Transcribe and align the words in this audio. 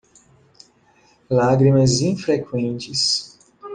Lágrimas 1.29 2.01
infreqüentes 2.01 3.37